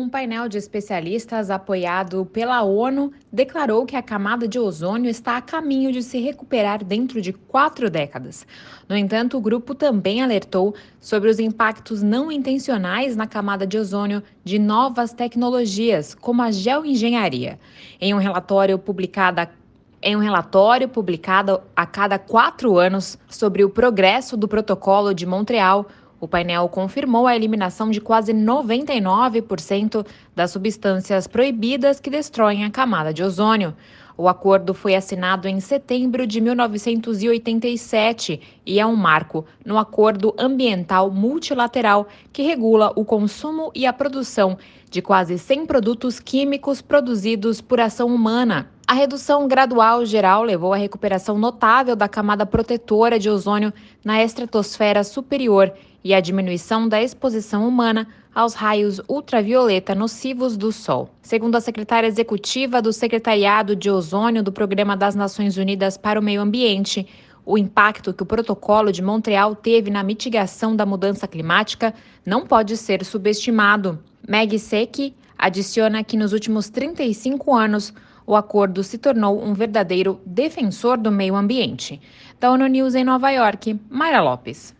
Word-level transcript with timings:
Um 0.00 0.08
painel 0.08 0.48
de 0.48 0.56
especialistas 0.56 1.50
apoiado 1.50 2.24
pela 2.24 2.62
ONU 2.62 3.12
declarou 3.30 3.84
que 3.84 3.94
a 3.94 4.02
camada 4.02 4.48
de 4.48 4.58
ozônio 4.58 5.10
está 5.10 5.36
a 5.36 5.42
caminho 5.42 5.92
de 5.92 6.02
se 6.02 6.18
recuperar 6.18 6.82
dentro 6.82 7.20
de 7.20 7.34
quatro 7.34 7.90
décadas. 7.90 8.46
No 8.88 8.96
entanto, 8.96 9.36
o 9.36 9.42
grupo 9.42 9.74
também 9.74 10.22
alertou 10.22 10.74
sobre 10.98 11.28
os 11.28 11.38
impactos 11.38 12.02
não 12.02 12.32
intencionais 12.32 13.14
na 13.14 13.26
camada 13.26 13.66
de 13.66 13.76
ozônio 13.76 14.22
de 14.42 14.58
novas 14.58 15.12
tecnologias, 15.12 16.14
como 16.14 16.40
a 16.40 16.50
geoengenharia. 16.50 17.60
Em 18.00 18.14
um 18.14 18.18
relatório 18.18 18.78
publicado 18.78 19.46
em 20.02 20.16
um 20.16 20.20
relatório 20.20 20.88
publicado 20.88 21.60
a 21.76 21.84
cada 21.84 22.18
quatro 22.18 22.78
anos 22.78 23.18
sobre 23.28 23.64
o 23.64 23.68
progresso 23.68 24.34
do 24.34 24.48
Protocolo 24.48 25.12
de 25.12 25.26
Montreal, 25.26 25.86
o 26.20 26.28
painel 26.28 26.68
confirmou 26.68 27.26
a 27.26 27.34
eliminação 27.34 27.90
de 27.90 28.00
quase 28.00 28.34
99% 28.34 30.06
das 30.36 30.50
substâncias 30.50 31.26
proibidas 31.26 31.98
que 31.98 32.10
destroem 32.10 32.64
a 32.64 32.70
camada 32.70 33.12
de 33.12 33.22
ozônio. 33.22 33.74
O 34.18 34.28
acordo 34.28 34.74
foi 34.74 34.94
assinado 34.94 35.48
em 35.48 35.60
setembro 35.60 36.26
de 36.26 36.42
1987 36.42 38.38
e 38.66 38.78
é 38.78 38.84
um 38.84 38.94
marco 38.94 39.46
no 39.64 39.78
Acordo 39.78 40.34
Ambiental 40.38 41.10
Multilateral 41.10 42.06
que 42.30 42.42
regula 42.42 42.92
o 42.94 43.02
consumo 43.02 43.72
e 43.74 43.86
a 43.86 43.92
produção 43.94 44.58
de 44.90 45.00
quase 45.00 45.38
100 45.38 45.64
produtos 45.64 46.20
químicos 46.20 46.82
produzidos 46.82 47.62
por 47.62 47.80
ação 47.80 48.08
humana. 48.08 48.68
A 48.90 48.92
redução 48.92 49.46
gradual 49.46 50.04
geral 50.04 50.42
levou 50.42 50.72
à 50.72 50.76
recuperação 50.76 51.38
notável 51.38 51.94
da 51.94 52.08
camada 52.08 52.44
protetora 52.44 53.20
de 53.20 53.30
ozônio 53.30 53.72
na 54.04 54.20
estratosfera 54.20 55.04
superior 55.04 55.72
e 56.02 56.12
à 56.12 56.18
diminuição 56.18 56.88
da 56.88 57.00
exposição 57.00 57.68
humana 57.68 58.08
aos 58.34 58.54
raios 58.54 59.00
ultravioleta 59.08 59.94
nocivos 59.94 60.56
do 60.56 60.72
Sol. 60.72 61.08
Segundo 61.22 61.54
a 61.54 61.60
secretária 61.60 62.08
executiva 62.08 62.82
do 62.82 62.92
Secretariado 62.92 63.76
de 63.76 63.88
Ozônio 63.88 64.42
do 64.42 64.50
Programa 64.50 64.96
das 64.96 65.14
Nações 65.14 65.56
Unidas 65.56 65.96
para 65.96 66.18
o 66.18 66.22
Meio 66.22 66.40
Ambiente, 66.40 67.06
o 67.46 67.56
impacto 67.56 68.12
que 68.12 68.24
o 68.24 68.26
Protocolo 68.26 68.90
de 68.90 69.02
Montreal 69.02 69.54
teve 69.54 69.88
na 69.88 70.02
mitigação 70.02 70.74
da 70.74 70.84
mudança 70.84 71.28
climática 71.28 71.94
não 72.26 72.44
pode 72.44 72.76
ser 72.76 73.04
subestimado. 73.04 74.00
Meg 74.28 74.58
Seki 74.58 75.14
adiciona 75.38 76.02
que 76.02 76.16
nos 76.16 76.32
últimos 76.32 76.68
35 76.68 77.54
anos 77.54 77.94
o 78.30 78.36
acordo 78.36 78.84
se 78.84 78.96
tornou 78.96 79.42
um 79.42 79.52
verdadeiro 79.52 80.20
defensor 80.24 80.96
do 80.96 81.10
meio 81.10 81.34
ambiente. 81.34 82.00
Da 82.38 82.52
ONU 82.52 82.68
News 82.68 82.94
em 82.94 83.02
Nova 83.02 83.28
York, 83.32 83.76
Mayra 83.90 84.20
Lopes. 84.22 84.72